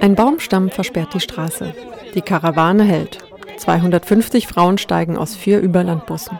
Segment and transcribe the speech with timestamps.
[0.00, 1.74] Ein Baumstamm versperrt die Straße.
[2.14, 3.18] Die Karawane hält.
[3.56, 6.38] 250 Frauen steigen aus vier Überlandbussen.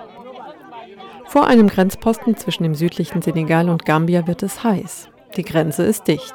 [1.27, 5.09] Vor einem Grenzposten zwischen dem südlichen Senegal und Gambia wird es heiß.
[5.37, 6.35] Die Grenze ist dicht.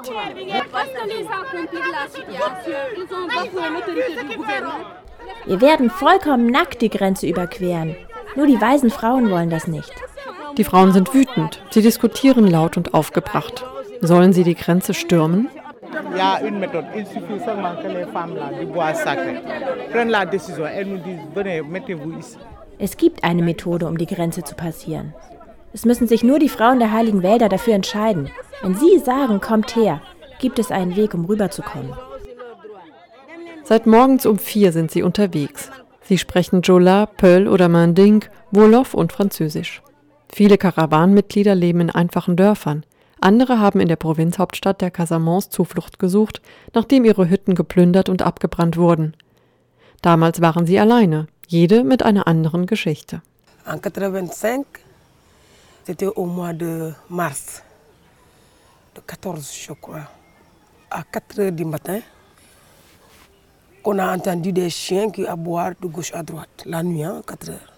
[5.45, 7.95] Wir werden vollkommen nackt die Grenze überqueren.
[8.35, 9.93] Nur die weisen Frauen wollen das nicht.
[10.59, 11.61] Die Frauen sind wütend.
[11.69, 13.63] Sie diskutieren laut und aufgebracht.
[14.01, 15.47] Sollen sie die Grenze stürmen?
[22.77, 25.13] Es gibt eine Methode, um die Grenze zu passieren.
[25.71, 28.29] Es müssen sich nur die Frauen der heiligen Wälder dafür entscheiden.
[28.61, 30.01] Wenn sie sagen, kommt her,
[30.39, 31.93] gibt es einen Weg, um rüberzukommen.
[33.63, 35.71] Seit morgens um vier sind sie unterwegs.
[36.01, 39.81] Sie sprechen Jola, Peul oder Manding, Wolof und Französisch.
[40.31, 42.85] Viele Karawanenmitglieder leben in einfachen Dörfern.
[43.19, 46.41] Andere haben in der Provinzhauptstadt der Casamance Zuflucht gesucht,
[46.73, 49.15] nachdem ihre Hütten geplündert und abgebrannt wurden.
[50.01, 53.21] Damals waren sie alleine, jede mit einer anderen Geschichte.
[53.65, 54.65] En 85,
[55.85, 57.61] c'était au mois de mars,
[58.95, 60.07] de 14 je crois,
[60.89, 62.01] à 4 heures du matin,
[63.83, 67.49] qu'on a entendu des chiens qui aboient de gauche à droite, la nuit, hein, 4
[67.49, 67.68] heures.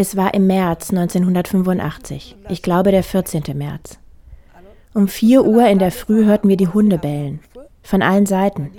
[0.00, 3.42] Es war im März 1985, ich glaube der 14.
[3.52, 3.98] März.
[4.94, 7.40] Um 4 Uhr in der Früh hörten wir die Hunde bellen,
[7.82, 8.70] von allen Seiten.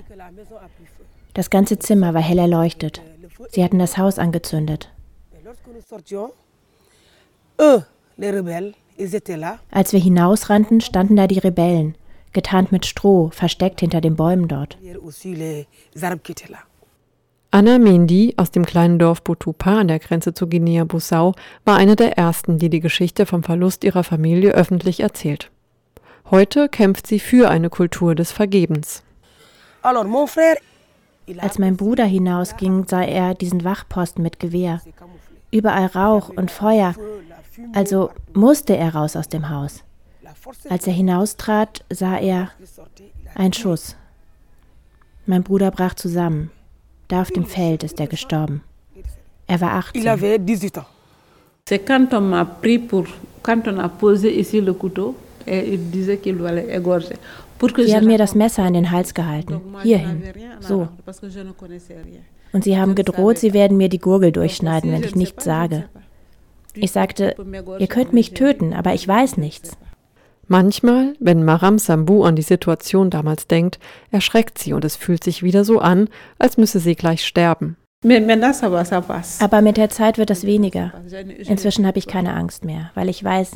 [1.34, 3.02] Das ganze Zimmer war hell erleuchtet.
[3.50, 4.90] Sie hatten das Haus angezündet.
[9.70, 11.96] Als wir hinausrannten, standen da die Rebellen,
[12.32, 14.78] getarnt mit Stroh, versteckt hinter den Bäumen dort.
[17.52, 21.34] Anna Mendi aus dem kleinen Dorf Botupa an der Grenze zu Guinea-Bissau
[21.64, 25.50] war eine der ersten, die die Geschichte vom Verlust ihrer Familie öffentlich erzählt.
[26.30, 29.02] Heute kämpft sie für eine Kultur des Vergebens.
[29.82, 34.80] Als mein Bruder hinausging, sah er diesen Wachposten mit Gewehr.
[35.50, 36.94] Überall Rauch und Feuer.
[37.72, 39.82] Also musste er raus aus dem Haus.
[40.68, 42.52] Als er hinaustrat, sah er
[43.34, 43.96] einen Schuss.
[45.26, 46.52] Mein Bruder brach zusammen.
[47.10, 48.62] Da auf dem Feld ist er gestorben.
[49.48, 50.02] Er war 18.
[51.68, 53.04] C'est quand on m'a pris pour,
[53.42, 55.16] quand on a posé ici le couteau,
[55.46, 57.16] et il disait qu'il allait égorger.
[57.84, 59.60] Sie haben mir das Messer an den Hals gehalten.
[59.82, 60.22] Hierhin.
[60.60, 60.88] So.
[62.52, 65.88] Und sie haben gedroht, sie werden mir die Gurgel durchschneiden, wenn ich nichts sage.
[66.74, 67.34] Ich sagte,
[67.78, 69.76] ihr könnt mich töten, aber ich weiß nichts.
[70.52, 73.78] Manchmal, wenn Maram Sambu an die Situation damals denkt,
[74.10, 76.08] erschreckt sie und es fühlt sich wieder so an,
[76.40, 77.76] als müsse sie gleich sterben.
[78.02, 80.92] Aber mit der Zeit wird das weniger.
[81.38, 83.52] Inzwischen habe ich keine Angst mehr, weil ich weiß,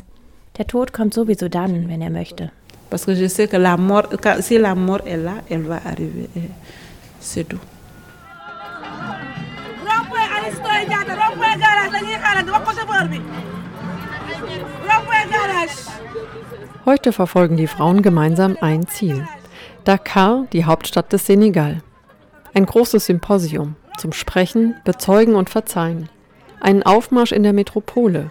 [0.57, 2.53] der Tod kommt sowieso dann, wenn er möchte.
[2.89, 6.29] Parce que je sais que la mort, si la mort est là, elle va arriver.
[7.19, 7.59] C'est tout.
[16.85, 19.27] Heute verfolgen die Frauen gemeinsam ein Ziel.
[19.85, 21.81] Dakar, die Hauptstadt des Senegal.
[22.53, 26.09] Ein großes Symposium zum Sprechen, Bezeugen und Verzeihen.
[26.59, 28.29] Einen Aufmarsch in der Metropole,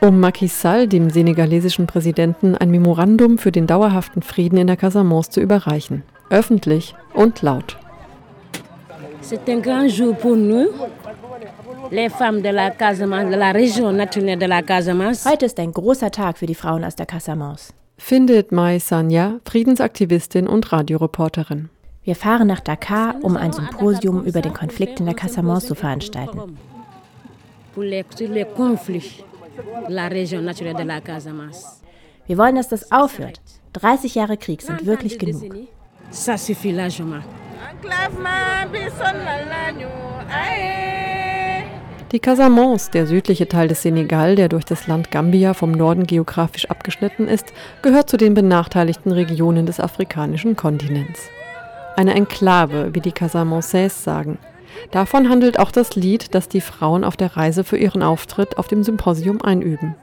[0.00, 5.30] um Macky Sall, dem senegalesischen Präsidenten, ein Memorandum für den dauerhaften Frieden in der Casamance
[5.30, 6.04] zu überreichen.
[6.30, 7.76] Öffentlich und laut.
[9.20, 10.68] C'est un grand jour pour nous.
[15.28, 17.72] Heute ist ein großer Tag für die Frauen aus der Casamance.
[17.98, 21.68] Findet Mai Sanya, Friedensaktivistin und Radioreporterin.
[22.02, 26.58] Wir fahren nach Dakar, um ein Symposium über den Konflikt in der Casamance zu veranstalten.
[32.26, 33.40] Wir wollen, dass das aufhört.
[33.74, 35.42] 30 Jahre Krieg sind wirklich genug.
[42.14, 46.70] Die Casamance, der südliche Teil des Senegal, der durch das Land Gambia vom Norden geografisch
[46.70, 47.52] abgeschnitten ist,
[47.82, 51.28] gehört zu den benachteiligten Regionen des afrikanischen Kontinents.
[51.96, 54.38] Eine Enklave, wie die Casamançais sagen,
[54.92, 58.68] Davon handelt auch das Lied, das die Frauen auf der Reise für ihren Auftritt auf
[58.68, 59.96] dem Symposium einüben.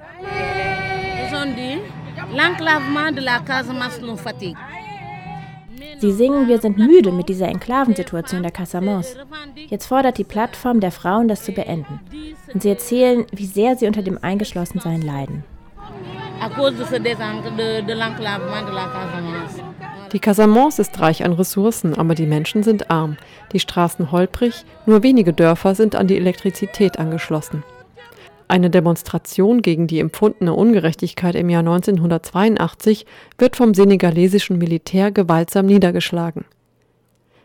[6.01, 9.15] Sie singen, wir sind müde mit dieser Enklavensituation der Casamance.
[9.68, 12.00] Jetzt fordert die Plattform der Frauen, das zu beenden.
[12.51, 15.44] Und sie erzählen, wie sehr sie unter dem Eingeschlossensein leiden.
[20.12, 23.18] Die Casamance ist reich an Ressourcen, aber die Menschen sind arm,
[23.53, 27.63] die Straßen holprig, nur wenige Dörfer sind an die Elektrizität angeschlossen.
[28.51, 33.06] Eine Demonstration gegen die empfundene Ungerechtigkeit im Jahr 1982
[33.38, 36.44] wird vom senegalesischen Militär gewaltsam niedergeschlagen.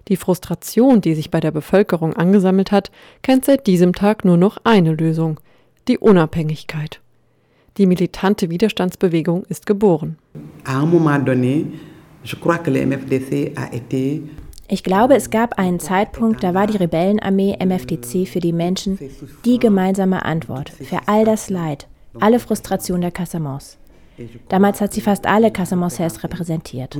[0.09, 2.91] Die Frustration, die sich bei der Bevölkerung angesammelt hat,
[3.23, 5.39] kennt seit diesem Tag nur noch eine Lösung
[5.87, 7.01] die Unabhängigkeit.
[7.77, 10.19] Die militante Widerstandsbewegung ist geboren.
[14.69, 18.99] Ich glaube, es gab einen Zeitpunkt, da war die Rebellenarmee MFDC für die Menschen
[19.45, 21.87] die gemeinsame Antwort für all das Leid,
[22.19, 23.77] alle Frustration der Casamance.
[24.49, 26.97] Damals hat sie fast alle Casamances repräsentiert.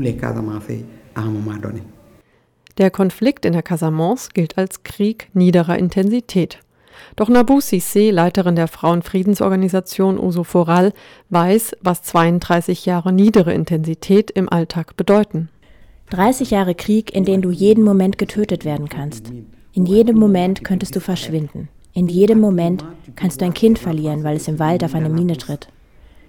[2.79, 6.61] Der Konflikt in der Casamance gilt als Krieg niederer Intensität.
[7.15, 10.93] Doch Nabou Sissé, Leiterin der Frauenfriedensorganisation Uso Foral,
[11.31, 15.49] weiß, was 32 Jahre niedere Intensität im Alltag bedeuten.
[16.11, 19.33] 30 Jahre Krieg, in denen du jeden Moment getötet werden kannst.
[19.73, 21.69] In jedem Moment könntest du verschwinden.
[21.93, 22.85] In jedem Moment
[23.17, 25.69] kannst du ein Kind verlieren, weil es im Wald auf eine Mine tritt.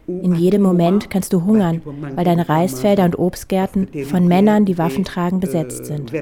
[0.07, 1.81] In jedem Moment kannst du hungern,
[2.15, 6.13] weil deine Reisfelder und Obstgärten von Männern, die Waffen tragen, besetzt sind.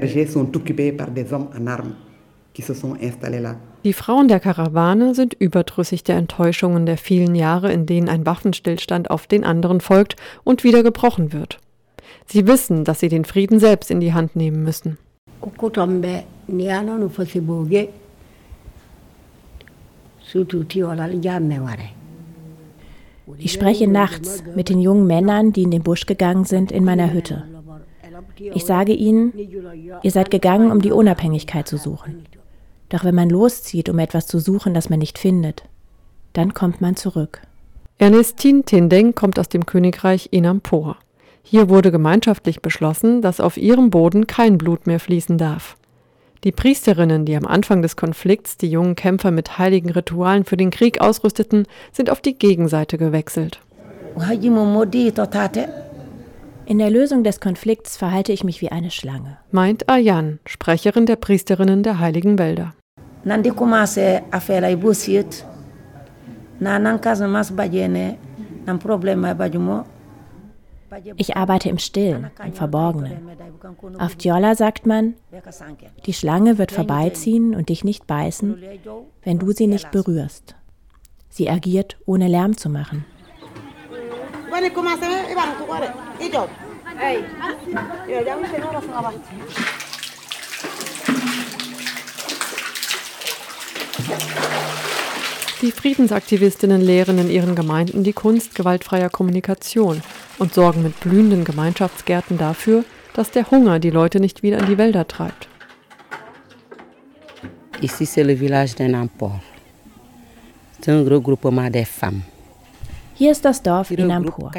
[3.84, 9.10] Die Frauen der Karawane sind überdrüssig der Enttäuschungen der vielen Jahre, in denen ein Waffenstillstand
[9.10, 11.60] auf den anderen folgt und wieder gebrochen wird.
[12.26, 14.98] Sie wissen, dass sie den Frieden selbst in die Hand nehmen müssen.
[23.38, 27.12] Ich spreche nachts mit den jungen Männern, die in den Busch gegangen sind, in meiner
[27.12, 27.44] Hütte.
[28.38, 29.32] Ich sage ihnen,
[30.02, 32.26] ihr seid gegangen, um die Unabhängigkeit zu suchen.
[32.88, 35.64] Doch wenn man loszieht, um etwas zu suchen, das man nicht findet,
[36.32, 37.40] dann kommt man zurück.
[37.98, 40.96] Ernestine Tindeng kommt aus dem Königreich Enampor.
[41.48, 45.76] Hier wurde gemeinschaftlich beschlossen, dass auf ihrem Boden kein Blut mehr fließen darf.
[46.42, 50.70] Die Priesterinnen, die am Anfang des Konflikts die jungen Kämpfer mit heiligen Ritualen für den
[50.70, 53.60] Krieg ausrüsteten, sind auf die Gegenseite gewechselt.
[56.66, 59.38] In der Lösung des Konflikts verhalte ich mich wie eine Schlange.
[59.52, 62.74] Meint Ayan, Sprecherin der Priesterinnen der Heiligen Wälder.
[71.16, 73.28] Ich arbeite im Stillen, im Verborgenen.
[73.98, 75.14] Auf Djola sagt man,
[76.06, 78.62] die Schlange wird vorbeiziehen und dich nicht beißen,
[79.22, 80.54] wenn du sie nicht berührst.
[81.28, 83.04] Sie agiert, ohne Lärm zu machen.
[95.62, 100.02] Die Friedensaktivistinnen lehren in ihren Gemeinden die Kunst gewaltfreier Kommunikation
[100.38, 104.76] und sorgen mit blühenden Gemeinschaftsgärten dafür, dass der Hunger die Leute nicht wieder in die
[104.76, 105.48] Wälder treibt.
[107.80, 108.74] Ici c'est le village.
[110.80, 112.22] C'est un des femmes.
[113.14, 114.52] Hier ist das Dorf Inampur.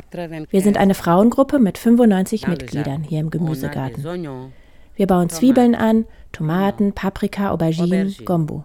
[0.49, 4.03] Wir sind eine Frauengruppe mit 95 Mitgliedern hier im Gemüsegarten.
[4.95, 8.63] Wir bauen Zwiebeln an, Tomaten, Paprika, Auberginen, Gombo.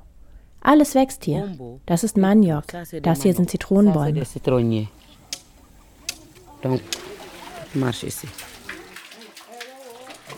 [0.63, 1.57] Alles wächst hier.
[1.87, 2.65] Das ist Maniok.
[3.03, 4.25] Das hier sind Zitronenbäume.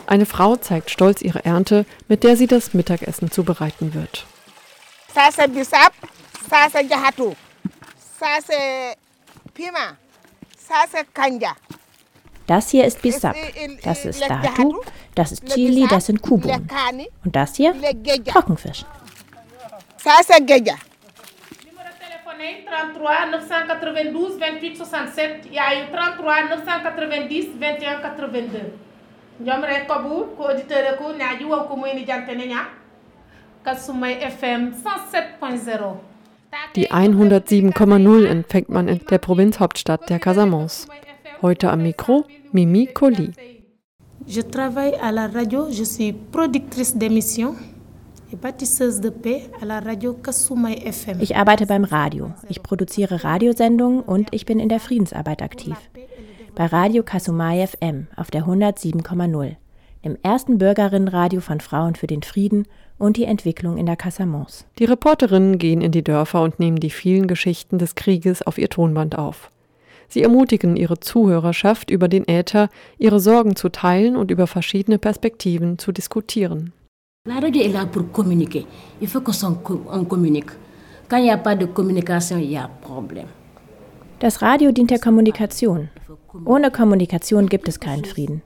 [0.06, 4.26] Eine Frau zeigt stolz ihre Ernte, mit der sie das Mittagessen zubereiten wird.
[5.14, 5.92] Bisap,
[12.46, 13.36] das hier ist Bissap,
[13.82, 14.80] das ist Datu,
[15.14, 16.68] das ist Chili, das sind Kuhbohnen.
[17.24, 17.74] Und das hier?
[18.26, 18.84] Trockenfisch.
[20.04, 20.76] 33
[23.30, 28.72] 992 28 67 e aí o 33 990 21 82
[29.46, 32.66] jomre kobu ko auditeur ko naaji wo ko moyni jantene nya
[33.64, 34.62] kasumay fm
[35.40, 35.94] 107.0
[36.76, 40.86] die 107,0 empfängt man in der Provinzhauptstadt der Casamance.
[41.42, 43.32] Heute am Mikro Mimi Colli.
[44.26, 47.56] Je travaille à la radio, je suis productrice d'émissions.
[51.20, 52.32] Ich arbeite beim Radio.
[52.48, 55.76] Ich produziere Radiosendungen und ich bin in der Friedensarbeit aktiv.
[56.54, 59.56] Bei Radio Kasumai FM auf der 107,0,
[60.04, 62.66] dem ersten Bürgerinnenradio von Frauen für den Frieden
[62.98, 64.64] und die Entwicklung in der Casamance.
[64.78, 68.68] Die Reporterinnen gehen in die Dörfer und nehmen die vielen Geschichten des Krieges auf ihr
[68.68, 69.50] Tonband auf.
[70.08, 75.78] Sie ermutigen ihre Zuhörerschaft über den Äther, ihre Sorgen zu teilen und über verschiedene Perspektiven
[75.78, 76.72] zu diskutieren.
[77.26, 78.66] La radio est là pour communiquer.
[79.00, 80.50] Il faut qu'on communique.
[81.08, 83.28] Quand il n'y a pas de communication, il y a problème.
[84.20, 85.88] Das Radio dient der Kommunikation.
[86.44, 88.42] Ohne Kommunikation gibt es keinen Frieden.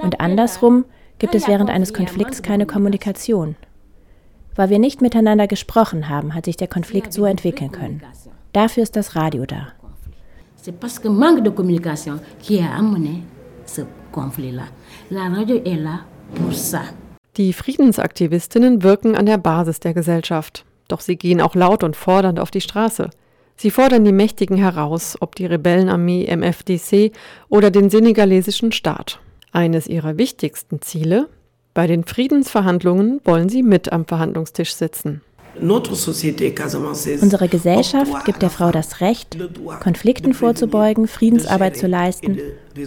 [0.00, 0.84] Und andersrum
[1.18, 3.56] gibt es während eines Konflikts keine Kommunikation.
[4.54, 8.00] Weil wir nicht miteinander gesprochen haben, hat sich der Konflikt so entwickeln können.
[8.52, 9.72] Dafür ist das Radio da.
[10.62, 13.24] C'est parce que manque de communication qui a amené
[13.66, 13.80] ce
[14.12, 14.68] conflit-là.
[15.10, 16.02] La radio est là
[16.36, 16.82] pour ça.
[17.36, 20.64] Die Friedensaktivistinnen wirken an der Basis der Gesellschaft.
[20.86, 23.10] Doch sie gehen auch laut und fordernd auf die Straße.
[23.56, 27.12] Sie fordern die Mächtigen heraus, ob die Rebellenarmee MFDC
[27.48, 29.18] oder den senegalesischen Staat.
[29.50, 31.28] Eines ihrer wichtigsten Ziele?
[31.72, 35.20] Bei den Friedensverhandlungen wollen sie mit am Verhandlungstisch sitzen.
[35.60, 39.36] Unsere Gesellschaft gibt der Frau das Recht,
[39.80, 42.38] Konflikten vorzubeugen, Friedensarbeit zu leisten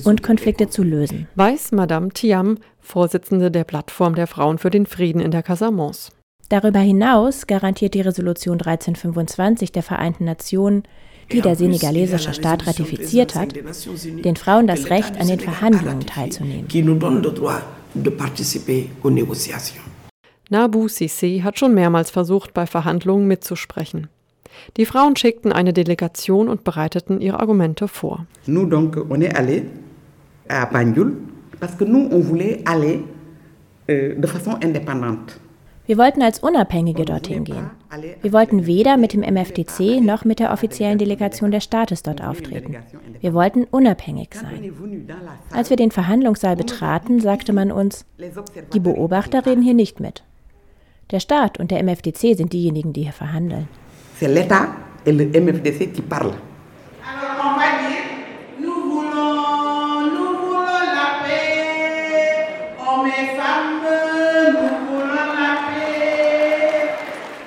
[0.03, 1.27] und Konflikte zu lösen.
[1.35, 6.11] Weiß Madame Thiam, Vorsitzende der Plattform der Frauen für den Frieden in der Casamance.
[6.49, 10.83] Darüber hinaus garantiert die Resolution 1325 der Vereinten Nationen,
[11.31, 16.67] die der senegalesische Staat ratifiziert hat, den Frauen das Recht, an den Verhandlungen teilzunehmen.
[20.49, 24.07] Nabu Sissé hat schon mehrmals versucht, bei Verhandlungen mitzusprechen.
[24.77, 28.25] Die Frauen schickten eine Delegation und bereiteten ihre Argumente vor.
[28.47, 29.63] Nous donc on est allé
[30.47, 31.17] à Banjul
[31.59, 33.03] parce que nous on voulait aller
[33.89, 35.39] euh, de façon indépendante.
[35.85, 37.69] Wir wollten als Unabhängige dorthin gehen.
[38.21, 42.75] Wir wollten weder mit dem MFDC noch mit der offiziellen Delegation des Staates dort auftreten.
[43.21, 44.73] Wir wollten unabhängig sein.
[45.53, 48.05] Als wir den Verhandlungssaal betraten, sagte man uns,
[48.73, 50.23] die Beobachter reden hier nicht mit.
[51.11, 53.69] Der Staat und der MFDC sind diejenigen, die hier verhandeln.
[54.19, 54.67] C'est l'État
[55.05, 56.35] et le MFDC qui parlent.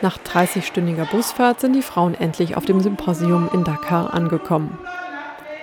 [0.03, 4.79] Nach 30-stündiger Busfahrt sind die Frauen endlich auf dem Symposium in Dakar angekommen.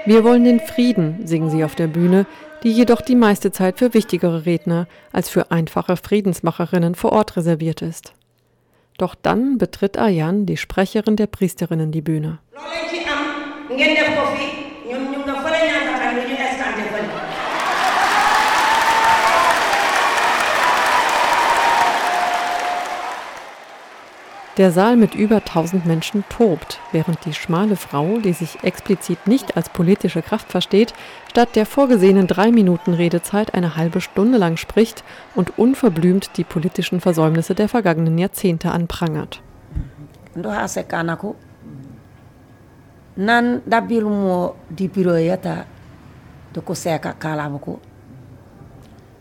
[0.06, 2.28] Wir wollen den Frieden, singen sie auf der Bühne,
[2.64, 7.82] die jedoch die meiste Zeit für wichtigere Redner als für einfache Friedensmacherinnen vor Ort reserviert
[7.82, 8.14] ist.
[8.98, 12.40] Doch dann betritt Ayan, die Sprecherin der Priesterinnen, die Bühne.
[24.58, 29.56] Der Saal mit über 1000 Menschen tobt, während die schmale Frau, die sich explizit nicht
[29.56, 30.96] als politische Kraft versteht,
[31.30, 35.04] statt der vorgesehenen drei Minuten Redezeit eine halbe Stunde lang spricht
[35.36, 39.42] und unverblümt die politischen Versäumnisse der vergangenen Jahrzehnte anprangert.
[43.18, 45.66] nan dabilumo di biro yata
[46.54, 47.80] to ko seka kalaba ko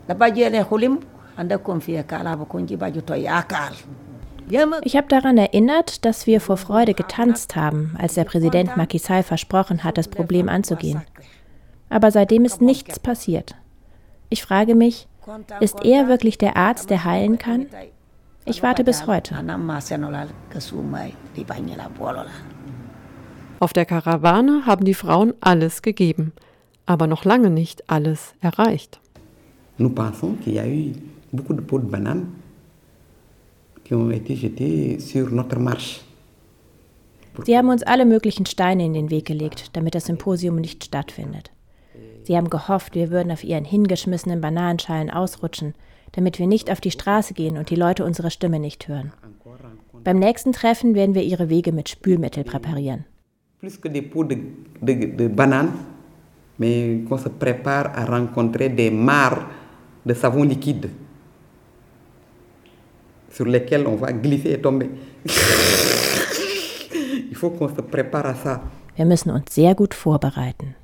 [0.07, 1.01] da bajene hulim
[1.35, 3.73] anda konfiya kalaba ko njibajo to yakal
[4.83, 9.23] ich habe daran erinnert, dass wir vor Freude getanzt haben, als der Präsident Macky Sall
[9.23, 11.01] versprochen hat, das Problem anzugehen.
[11.89, 13.55] Aber seitdem ist nichts passiert.
[14.29, 15.07] Ich frage mich,
[15.59, 17.67] ist er wirklich der Arzt, der heilen kann?
[18.45, 19.35] Ich warte bis heute.
[23.59, 26.31] Auf der Karawane haben die Frauen alles gegeben,
[26.85, 28.99] aber noch lange nicht alles erreicht.
[29.79, 30.91] Nous pensons qu'il y a eu
[31.31, 32.25] beaucoup de pots de bananes
[33.76, 33.76] qui ont été jetés sur notre marche.
[37.45, 41.51] Sie haben uns alle möglichen Steine in den Weg gelegt, damit das Symposium nicht stattfindet.
[42.23, 45.73] Sie haben gehofft, wir würden auf ihren hingeschmissenen Bananenschalen ausrutschen,
[46.11, 49.13] damit wir nicht auf die Straße gehen und die Leute unsere Stimme nicht hören.
[50.03, 53.05] Beim nächsten Treffen werden wir ihre Wege mit Spülmittel präparieren.
[53.59, 54.37] Plus que des pots de,
[54.81, 55.73] de, de bananes,
[56.57, 59.47] mais qu'on se prépare à rencontrer des mares
[60.05, 60.89] de savon liquide
[63.31, 64.89] sur lesquels on va glisser et tomber.
[67.29, 68.61] Il faut qu'on se prépare à ça.
[68.95, 70.77] Wir müssen uns sehr gut vorbereiten.